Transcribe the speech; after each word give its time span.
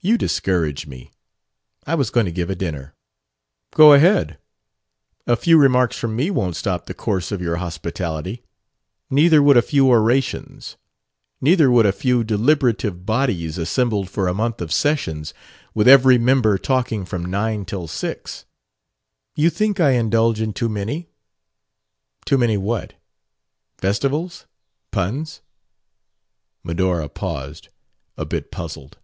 "You 0.00 0.16
discourage 0.16 0.86
me. 0.86 1.10
I 1.84 1.96
was 1.96 2.10
going 2.10 2.26
to 2.26 2.30
give 2.32 2.48
a 2.48 2.54
dinner." 2.54 2.94
"Go 3.74 3.92
ahead. 3.92 4.38
A 5.26 5.34
few 5.34 5.58
remarks 5.58 5.98
from 5.98 6.14
me 6.14 6.30
won't 6.30 6.54
stop 6.54 6.86
the 6.86 6.94
course 6.94 7.32
of 7.32 7.40
your 7.42 7.56
hospitality. 7.56 8.44
Neither 9.10 9.42
would 9.42 9.56
a 9.56 9.62
few 9.62 9.88
orations. 9.88 10.76
Neither 11.40 11.72
would 11.72 11.86
a 11.86 11.90
few 11.90 12.22
deliberative 12.22 13.04
bodies 13.04 13.58
assembled 13.58 14.08
for 14.08 14.28
a 14.28 14.32
month 14.32 14.60
of 14.60 14.72
sessions, 14.72 15.34
with 15.74 15.88
every 15.88 16.18
member 16.18 16.56
talking 16.56 17.04
from 17.04 17.24
nine 17.24 17.64
till 17.64 17.88
six." 17.88 18.44
"You 19.34 19.50
think 19.50 19.80
I 19.80 19.90
indulge 19.94 20.40
in 20.40 20.52
too 20.52 20.68
many?" 20.68 21.08
"Too 22.24 22.38
many 22.38 22.56
what? 22.56 22.92
Festivals? 23.76 24.46
Puns?" 24.92 25.40
Medora 26.62 27.08
paused, 27.08 27.70
a 28.16 28.24
bit 28.24 28.52
puzzled. 28.52 28.98